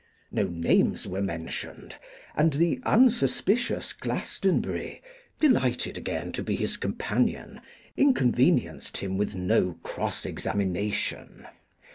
[0.31, 1.97] No names were mentioned,
[2.35, 4.99] and the unsuspicious Glastonbury,
[5.37, 7.61] delighted again to be his companion,
[7.95, 11.45] inconvenienced him with no cross examination.